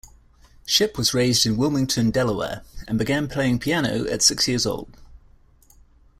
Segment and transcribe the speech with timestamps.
[0.65, 4.97] Shipp was raised in Wilmington, Delaware, and began playing piano at six years old.